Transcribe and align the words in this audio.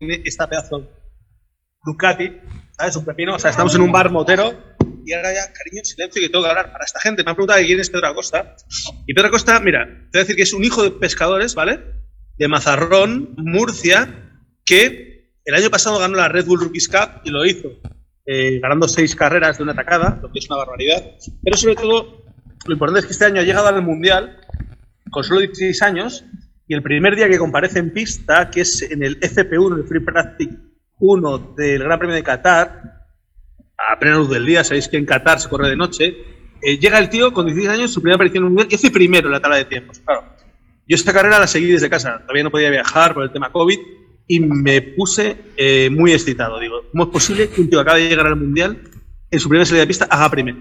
tiene 0.00 0.22
esta 0.24 0.48
pedazo 0.48 0.88
Ducati, 1.84 2.32
¿sabes? 2.72 2.96
Un 2.96 3.04
pepino. 3.04 3.36
O 3.36 3.38
sea, 3.38 3.50
estamos 3.50 3.74
en 3.74 3.82
un 3.82 3.92
bar 3.92 4.10
motero 4.10 4.52
y 5.04 5.12
ahora 5.12 5.32
ya, 5.32 5.52
cariño, 5.52 5.84
silencio, 5.84 6.20
que 6.20 6.28
tengo 6.28 6.44
que 6.44 6.50
hablar 6.50 6.72
para 6.72 6.84
esta 6.84 7.00
gente. 7.00 7.22
Me 7.22 7.30
han 7.30 7.36
preguntado 7.36 7.60
quién 7.64 7.80
es 7.80 7.90
Pedro 7.90 8.08
Acosta. 8.08 8.56
Y 9.06 9.14
Pedro 9.14 9.28
Acosta, 9.28 9.60
mira, 9.60 9.84
te 9.86 9.92
voy 9.92 10.20
a 10.20 10.20
decir 10.20 10.36
que 10.36 10.42
es 10.42 10.52
un 10.52 10.64
hijo 10.64 10.82
de 10.82 10.90
pescadores, 10.90 11.54
¿vale? 11.54 11.80
De 12.38 12.48
Mazarrón, 12.48 13.34
Murcia, 13.36 14.42
que 14.64 15.34
el 15.44 15.54
año 15.54 15.70
pasado 15.70 15.98
ganó 15.98 16.16
la 16.16 16.28
Red 16.28 16.46
Bull 16.46 16.60
Rookies 16.60 16.88
Cup 16.88 17.22
y 17.24 17.30
lo 17.30 17.44
hizo 17.44 17.68
eh, 18.26 18.58
ganando 18.60 18.88
seis 18.88 19.14
carreras 19.14 19.58
de 19.58 19.64
una 19.64 19.74
tacada, 19.74 20.18
lo 20.22 20.32
que 20.32 20.38
es 20.38 20.48
una 20.48 20.58
barbaridad. 20.58 21.04
Pero 21.42 21.56
sobre 21.56 21.76
todo, 21.76 22.24
lo 22.66 22.72
importante 22.72 23.00
es 23.00 23.06
que 23.06 23.12
este 23.12 23.26
año 23.26 23.40
ha 23.40 23.44
llegado 23.44 23.68
al 23.68 23.82
Mundial 23.82 24.38
con 25.10 25.24
solo 25.24 25.40
16 25.40 25.82
años 25.82 26.24
y 26.70 26.74
el 26.74 26.84
primer 26.84 27.16
día 27.16 27.28
que 27.28 27.36
comparece 27.36 27.80
en 27.80 27.92
pista, 27.92 28.48
que 28.48 28.60
es 28.60 28.80
en 28.82 29.02
el 29.02 29.18
FP1, 29.18 29.78
el 29.78 29.84
Free 29.88 30.04
Practice 30.04 30.56
1 31.00 31.54
del 31.56 31.82
Gran 31.82 31.98
Premio 31.98 32.14
de 32.14 32.22
Qatar, 32.22 33.08
a 33.76 33.98
plena 33.98 34.18
luz 34.18 34.30
del 34.30 34.46
día, 34.46 34.62
sabéis 34.62 34.86
que 34.86 34.96
en 34.96 35.04
Qatar 35.04 35.40
se 35.40 35.48
corre 35.48 35.68
de 35.68 35.74
noche, 35.74 36.14
eh, 36.62 36.78
llega 36.78 37.00
el 37.00 37.08
tío 37.08 37.32
con 37.32 37.46
16 37.46 37.76
años, 37.76 37.92
su 37.92 38.00
primera 38.00 38.14
aparición 38.14 38.44
en 38.44 38.46
un 38.46 38.52
Mundial, 38.52 38.68
y 38.70 38.76
hace 38.76 38.92
primero 38.92 39.26
en 39.26 39.32
la 39.32 39.40
tabla 39.40 39.56
de 39.56 39.64
tiempos. 39.64 39.98
Claro, 39.98 40.22
yo 40.86 40.94
esta 40.94 41.12
carrera 41.12 41.40
la 41.40 41.48
seguí 41.48 41.72
desde 41.72 41.90
casa, 41.90 42.20
todavía 42.20 42.44
no 42.44 42.52
podía 42.52 42.70
viajar 42.70 43.14
por 43.14 43.24
el 43.24 43.32
tema 43.32 43.50
COVID, 43.50 43.78
y 44.28 44.38
me 44.38 44.80
puse 44.80 45.38
eh, 45.56 45.90
muy 45.90 46.12
excitado. 46.12 46.60
Digo, 46.60 46.84
¿cómo 46.92 47.02
es 47.02 47.10
posible 47.10 47.48
que 47.48 47.62
un 47.62 47.68
tío 47.68 47.80
acaba 47.80 47.98
de 47.98 48.08
llegar 48.08 48.28
al 48.28 48.36
Mundial, 48.36 48.80
en 49.28 49.40
su 49.40 49.48
primera 49.48 49.66
salida 49.66 49.80
de 49.80 49.88
pista, 49.88 50.04
haga 50.08 50.30
primero? 50.30 50.58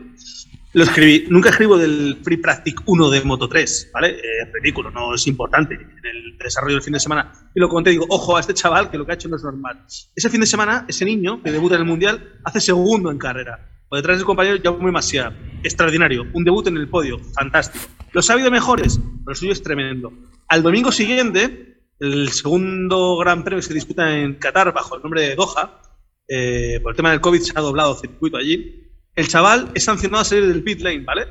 Lo 0.73 0.83
escribí. 0.83 1.25
Nunca 1.29 1.49
escribo 1.49 1.77
del 1.79 2.19
Free 2.23 2.37
Practice 2.37 2.77
1 2.85 3.09
de 3.09 3.23
Moto 3.23 3.49
3, 3.49 3.89
¿vale? 3.91 4.09
Eh, 4.09 4.21
es 4.43 4.53
ridículo, 4.53 4.91
no 4.91 5.15
es 5.15 5.25
importante 5.25 5.73
en 5.73 5.81
el 5.81 6.37
desarrollo 6.37 6.75
del 6.75 6.83
fin 6.83 6.93
de 6.93 6.99
semana. 6.99 7.31
Y 7.55 7.59
lo 7.59 7.67
conté, 7.67 7.89
digo, 7.89 8.05
ojo 8.09 8.37
a 8.37 8.39
este 8.39 8.53
chaval 8.53 8.91
que 8.91 8.97
lo 8.97 9.05
que 9.05 9.13
ha 9.13 9.15
hecho 9.15 9.29
no 9.29 9.37
es 9.37 9.43
normal. 9.43 9.83
Ese 10.15 10.29
fin 10.29 10.41
de 10.41 10.45
semana, 10.45 10.85
ese 10.87 11.05
niño 11.05 11.41
que 11.41 11.51
debuta 11.51 11.73
en 11.73 11.81
el 11.81 11.87
Mundial, 11.87 12.39
hace 12.43 12.61
segundo 12.61 13.09
en 13.09 13.17
carrera. 13.17 13.67
Por 13.89 13.97
detrás 13.97 14.17
del 14.17 14.25
compañero 14.27 14.77
muy 14.77 14.91
Masia. 14.91 15.35
Extraordinario. 15.63 16.27
Un 16.33 16.43
debut 16.43 16.67
en 16.67 16.77
el 16.77 16.87
podio. 16.87 17.17
Fantástico. 17.33 17.85
¿Los 18.11 18.29
ha 18.29 18.33
habido 18.33 18.51
mejores? 18.51 18.97
Pero 18.99 19.23
lo 19.25 19.35
suyo 19.35 19.51
es 19.51 19.63
tremendo. 19.63 20.13
Al 20.47 20.61
domingo 20.61 20.91
siguiente, 20.91 21.87
el 21.99 22.29
segundo 22.29 23.17
gran 23.17 23.43
premio 23.43 23.59
que 23.59 23.67
se 23.67 23.73
disputa 23.73 24.15
en 24.15 24.35
Qatar 24.35 24.71
bajo 24.71 24.95
el 24.95 25.01
nombre 25.01 25.23
de 25.23 25.35
Doha, 25.35 25.81
eh, 26.27 26.79
por 26.83 26.91
el 26.91 26.95
tema 26.95 27.09
del 27.09 27.21
COVID 27.21 27.41
se 27.41 27.53
ha 27.55 27.61
doblado 27.61 27.95
circuito 27.95 28.37
allí. 28.37 28.88
El 29.15 29.27
chaval 29.27 29.71
es 29.73 29.83
sancionado 29.83 30.21
a 30.21 30.25
salir 30.25 30.47
del 30.47 30.63
pit 30.63 30.81
lane, 30.81 31.03
¿vale? 31.05 31.23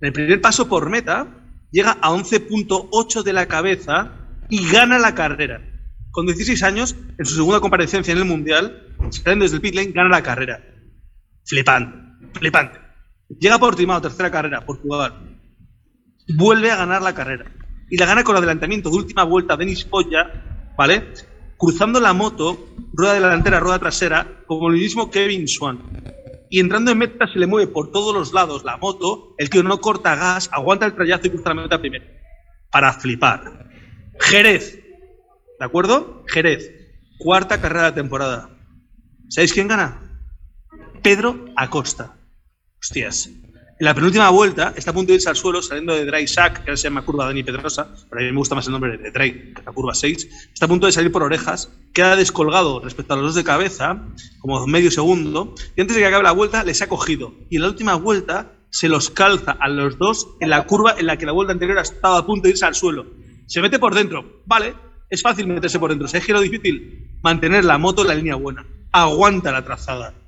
En 0.00 0.08
el 0.08 0.12
primer 0.12 0.40
paso 0.40 0.68
por 0.68 0.88
meta, 0.90 1.26
llega 1.70 1.98
a 2.00 2.10
11.8 2.10 3.22
de 3.22 3.32
la 3.32 3.46
cabeza 3.46 4.12
y 4.48 4.68
gana 4.70 4.98
la 4.98 5.14
carrera. 5.14 5.60
Con 6.10 6.26
16 6.26 6.62
años, 6.62 6.94
en 7.18 7.24
su 7.24 7.34
segunda 7.34 7.60
comparecencia 7.60 8.12
en 8.12 8.18
el 8.18 8.24
Mundial, 8.24 8.94
saliendo 9.10 9.44
desde 9.44 9.56
el 9.56 9.62
pit 9.62 9.74
lane, 9.74 9.92
gana 9.92 10.10
la 10.10 10.22
carrera. 10.22 10.62
Flipante, 11.44 11.96
flipante. 12.38 12.78
Llega 13.40 13.58
por 13.58 13.76
Timao, 13.76 14.00
tercera 14.00 14.30
carrera, 14.30 14.64
Portugal. 14.64 15.38
Vuelve 16.36 16.70
a 16.70 16.76
ganar 16.76 17.02
la 17.02 17.14
carrera 17.14 17.50
y 17.90 17.96
la 17.96 18.06
gana 18.06 18.24
con 18.24 18.36
adelantamiento 18.36 18.90
de 18.90 18.96
última 18.96 19.24
vuelta 19.24 19.56
Denis 19.56 19.84
Polla, 19.84 20.72
¿vale? 20.76 21.12
Cruzando 21.58 22.00
la 22.00 22.12
moto, 22.12 22.68
rueda 22.92 23.14
delantera, 23.14 23.60
rueda 23.60 23.78
trasera, 23.78 24.26
como 24.46 24.68
el 24.68 24.76
mismo 24.76 25.10
Kevin 25.10 25.46
Swan. 25.46 26.01
Y 26.52 26.60
entrando 26.60 26.90
en 26.90 26.98
meta 26.98 27.26
se 27.32 27.38
le 27.38 27.46
mueve 27.46 27.72
por 27.72 27.90
todos 27.90 28.14
los 28.14 28.34
lados 28.34 28.62
la 28.62 28.76
moto, 28.76 29.34
el 29.38 29.48
tío 29.48 29.62
no 29.62 29.80
corta 29.80 30.14
gas, 30.16 30.50
aguanta 30.52 30.84
el 30.84 30.94
trayazo 30.94 31.26
y 31.26 31.30
cruza 31.30 31.54
la 31.54 31.62
meta 31.62 31.80
primero. 31.80 32.04
Para 32.70 32.92
flipar. 32.92 33.70
Jerez, 34.20 34.78
¿de 35.58 35.64
acuerdo? 35.64 36.26
Jerez, 36.28 36.70
cuarta 37.18 37.58
carrera 37.58 37.86
de 37.86 37.92
temporada. 37.92 38.50
¿Sabéis 39.30 39.54
quién 39.54 39.66
gana? 39.66 40.20
Pedro 41.02 41.46
Acosta. 41.56 42.18
Hostias, 42.78 43.30
en 43.82 43.86
la 43.86 43.94
penúltima 43.94 44.30
vuelta 44.30 44.72
está 44.76 44.92
a 44.92 44.94
punto 44.94 45.10
de 45.10 45.16
irse 45.16 45.28
al 45.28 45.34
suelo 45.34 45.60
saliendo 45.60 45.92
de 45.92 46.06
Dry 46.06 46.28
Sack, 46.28 46.62
que 46.62 46.76
se 46.76 46.84
llama 46.84 47.04
curva 47.04 47.24
Dani 47.24 47.42
Pedrosa, 47.42 47.88
pero 48.08 48.20
a 48.20 48.24
mí 48.24 48.30
me 48.30 48.38
gusta 48.38 48.54
más 48.54 48.64
el 48.66 48.70
nombre 48.70 48.96
de 48.96 49.10
Dry, 49.10 49.54
la 49.66 49.72
curva 49.72 49.92
6. 49.92 50.28
Está 50.54 50.66
a 50.66 50.68
punto 50.68 50.86
de 50.86 50.92
salir 50.92 51.10
por 51.10 51.24
orejas, 51.24 51.68
queda 51.92 52.14
descolgado 52.14 52.78
respecto 52.78 53.14
a 53.14 53.16
los 53.16 53.24
dos 53.24 53.34
de 53.34 53.42
cabeza, 53.42 54.06
como 54.38 54.64
medio 54.68 54.92
segundo, 54.92 55.56
y 55.74 55.80
antes 55.80 55.96
de 55.96 56.00
que 56.00 56.06
acabe 56.06 56.22
la 56.22 56.30
vuelta 56.30 56.62
les 56.62 56.80
ha 56.80 56.88
cogido. 56.88 57.34
Y 57.50 57.56
en 57.56 57.62
la 57.62 57.70
última 57.70 57.96
vuelta 57.96 58.52
se 58.70 58.88
los 58.88 59.10
calza 59.10 59.50
a 59.50 59.68
los 59.68 59.98
dos 59.98 60.28
en 60.38 60.50
la 60.50 60.64
curva 60.64 60.94
en 60.96 61.06
la 61.06 61.16
que 61.16 61.26
la 61.26 61.32
vuelta 61.32 61.52
anterior 61.52 61.76
ha 61.80 61.82
estado 61.82 62.14
a 62.14 62.24
punto 62.24 62.44
de 62.44 62.50
irse 62.50 62.64
al 62.64 62.76
suelo. 62.76 63.06
Se 63.48 63.60
mete 63.60 63.80
por 63.80 63.96
dentro, 63.96 64.44
vale, 64.46 64.76
es 65.10 65.22
fácil 65.22 65.48
meterse 65.48 65.80
por 65.80 65.90
dentro. 65.90 66.06
¿Sabes 66.06 66.24
qué 66.24 66.30
es 66.30 66.36
lo 66.36 66.42
difícil? 66.42 67.18
Mantener 67.20 67.64
la 67.64 67.78
moto 67.78 68.02
en 68.02 68.08
la 68.08 68.14
línea 68.14 68.36
buena. 68.36 68.64
Aguanta 68.92 69.50
la 69.50 69.64
trazada 69.64 70.21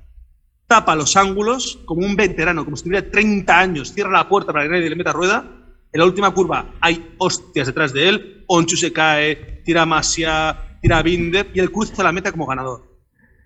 tapa 0.67 0.95
los 0.95 1.15
ángulos 1.15 1.79
como 1.85 2.05
un 2.05 2.15
veterano, 2.15 2.65
como 2.65 2.77
si 2.77 2.83
tuviera 2.83 3.09
30 3.09 3.59
años, 3.59 3.93
cierra 3.93 4.11
la 4.11 4.29
puerta 4.29 4.51
para 4.51 4.65
que 4.65 4.71
nadie 4.71 4.89
le 4.89 4.95
meta 4.95 5.13
rueda. 5.13 5.45
En 5.91 5.99
la 5.99 6.05
última 6.05 6.33
curva 6.33 6.73
hay 6.81 7.15
hostias 7.17 7.67
detrás 7.67 7.93
de 7.93 8.09
él, 8.09 8.43
Onchu 8.47 8.75
se 8.75 8.91
cae, 8.91 9.61
tira 9.63 9.85
Masia, 9.85 10.77
tira 10.81 11.01
Binder 11.01 11.49
y 11.53 11.59
él 11.59 11.71
cruza 11.71 12.03
la 12.03 12.11
meta 12.11 12.31
como 12.31 12.45
ganador. 12.45 12.83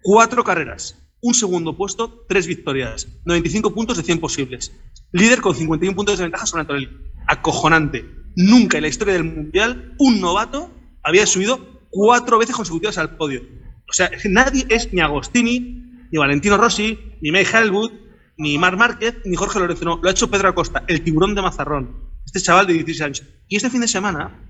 Cuatro 0.02 0.44
carreras, 0.44 0.98
un 1.22 1.34
segundo 1.34 1.76
puesto, 1.76 2.26
tres 2.28 2.48
victorias, 2.48 3.08
95 3.26 3.74
puntos 3.74 3.98
de 3.98 4.04
100 4.04 4.20
posibles. 4.20 4.72
Líder 5.12 5.42
con 5.42 5.56
51 5.56 5.96
puntos 5.96 6.18
de 6.18 6.24
ventaja 6.24 6.46
sobre 6.46 6.62
Antonelli. 6.62 6.90
Acojonante. 7.28 8.06
Nunca 8.36 8.78
en 8.78 8.84
la 8.84 8.90
historia 8.90 9.14
del 9.16 9.26
Mundial 9.26 9.96
un 10.00 10.22
novato 10.22 10.72
había 11.04 11.26
subido 11.26 11.86
cuatro 11.90 12.38
veces 12.38 12.56
consecutivas 12.56 12.98
al 12.98 13.16
podio. 13.18 13.42
O 13.90 13.94
sea, 13.94 14.10
nadie 14.26 14.66
es 14.70 14.94
ni 14.94 15.02
Agostini, 15.02 15.79
ni 16.12 16.18
Valentino 16.18 16.58
Rossi, 16.58 17.18
ni 17.22 17.32
May 17.32 17.46
Helwood, 17.46 17.92
ni 18.38 18.58
Marc 18.58 18.78
Márquez, 18.78 19.18
ni 19.26 19.36
Jorge 19.36 19.60
Lorenzo. 19.60 19.86
No, 19.86 20.00
lo 20.02 20.08
ha 20.08 20.12
hecho 20.12 20.30
Pedro 20.30 20.50
Acosta, 20.50 20.84
el 20.88 21.04
tiburón 21.04 21.36
de 21.36 21.42
Mazarrón. 21.42 22.10
Este 22.26 22.40
chaval 22.40 22.68
de 22.68 22.74
16 22.74 23.02
años. 23.02 23.24
Y 23.48 23.58
este 23.58 23.70
fin 23.70 23.82
de 23.82 23.88
semana, 23.88 24.48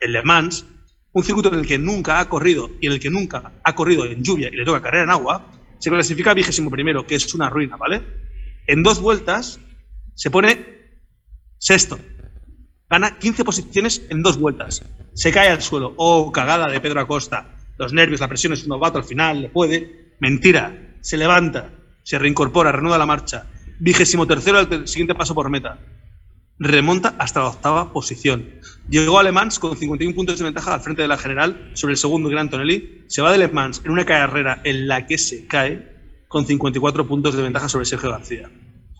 en 0.00 0.12
Le 0.12 0.22
Mans, 0.22 0.66
un 1.12 1.24
circuito 1.24 1.52
en 1.52 1.60
el 1.60 1.66
que 1.66 1.78
nunca 1.78 2.20
ha 2.20 2.28
corrido 2.28 2.70
y 2.80 2.86
en 2.86 2.92
el 2.92 3.00
que 3.00 3.10
nunca 3.10 3.52
ha 3.62 3.74
corrido 3.74 4.04
en 4.04 4.22
lluvia 4.22 4.48
y 4.52 4.56
le 4.56 4.64
toca 4.64 4.82
carrera 4.82 5.04
en 5.04 5.10
agua, 5.10 5.46
se 5.78 5.90
clasifica 5.90 6.34
vigésimo 6.34 6.70
primero, 6.70 7.06
que 7.06 7.14
es 7.14 7.34
una 7.34 7.48
ruina, 7.48 7.76
¿vale? 7.76 8.02
En 8.66 8.82
dos 8.82 9.00
vueltas 9.00 9.60
se 10.14 10.30
pone 10.30 10.80
sexto. 11.58 11.98
Gana 12.88 13.18
15 13.18 13.44
posiciones 13.44 14.02
en 14.10 14.22
dos 14.22 14.38
vueltas. 14.38 14.82
Se 15.14 15.32
cae 15.32 15.48
al 15.48 15.62
suelo. 15.62 15.94
Oh, 15.96 16.32
cagada 16.32 16.68
de 16.68 16.80
Pedro 16.80 17.00
Acosta. 17.00 17.56
Los 17.78 17.92
nervios, 17.92 18.20
la 18.20 18.28
presión 18.28 18.52
es 18.52 18.64
un 18.64 18.70
novato 18.70 18.98
al 18.98 19.04
final, 19.04 19.42
le 19.42 19.48
puede. 19.48 20.14
Mentira 20.20 20.89
se 21.00 21.16
levanta, 21.16 21.70
se 22.02 22.18
reincorpora, 22.18 22.72
renueva 22.72 22.98
la 22.98 23.06
marcha. 23.06 23.46
Vigésimo 23.78 24.26
tercero 24.26 24.58
al 24.58 24.88
siguiente 24.88 25.14
paso 25.14 25.34
por 25.34 25.48
meta. 25.50 25.78
Remonta 26.58 27.14
hasta 27.18 27.40
la 27.40 27.48
octava 27.48 27.92
posición. 27.92 28.46
Llegó 28.88 29.18
a 29.18 29.22
Le 29.22 29.32
Mans 29.32 29.58
con 29.58 29.76
51 29.76 30.14
puntos 30.14 30.38
de 30.38 30.44
ventaja 30.44 30.74
al 30.74 30.80
frente 30.80 31.02
de 31.02 31.08
la 31.08 31.16
general 31.16 31.70
sobre 31.74 31.92
el 31.92 31.98
segundo 31.98 32.28
Gran 32.28 32.50
Tonelli. 32.50 33.04
Se 33.08 33.22
va 33.22 33.32
de 33.32 33.38
Le 33.38 33.48
Mans 33.48 33.80
en 33.84 33.92
una 33.92 34.04
carrera 34.04 34.60
en 34.64 34.86
la 34.86 35.06
que 35.06 35.16
se 35.16 35.46
cae 35.46 35.88
con 36.28 36.46
54 36.46 37.08
puntos 37.08 37.34
de 37.34 37.42
ventaja 37.42 37.68
sobre 37.68 37.86
Sergio 37.86 38.10
García. 38.10 38.50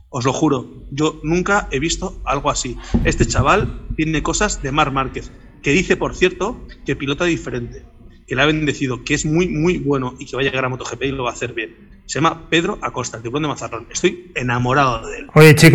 Os 0.09 0.25
lo 0.25 0.33
juro, 0.33 0.85
yo 0.91 1.21
nunca 1.23 1.69
he 1.71 1.79
visto 1.79 2.21
algo 2.25 2.51
así. 2.51 2.77
Este 3.05 3.27
chaval 3.27 3.87
tiene 3.95 4.23
cosas 4.23 4.63
de 4.63 4.73
Mar 4.73 4.91
Márquez, 4.91 5.31
que 5.63 5.73
dice, 5.73 5.97
por 5.97 6.17
cierto, 6.17 6.67
que 6.87 6.97
pilota 6.97 7.27
diferente 7.27 7.85
que 8.31 8.37
le 8.37 8.43
ha 8.43 8.47
bendecido, 8.47 9.03
que 9.03 9.15
es 9.15 9.27
muy, 9.27 9.49
muy 9.49 9.79
bueno 9.79 10.15
y 10.21 10.25
que 10.25 10.37
va 10.37 10.43
a 10.43 10.45
llegar 10.45 10.65
a 10.65 10.69
MotoGP 10.69 11.03
y 11.03 11.11
lo 11.11 11.25
va 11.25 11.31
a 11.31 11.33
hacer 11.33 11.53
bien. 11.53 11.75
Se 12.07 12.21
llama 12.21 12.49
Pedro 12.49 12.79
Acosta, 12.81 13.17
el 13.17 13.25
tiburón 13.25 13.43
de 13.43 13.49
Mazarrón. 13.49 13.89
Estoy 13.91 14.31
enamorado 14.37 15.05
de 15.09 15.19
él. 15.19 15.27
Oye, 15.35 15.53
chicos. 15.57 15.69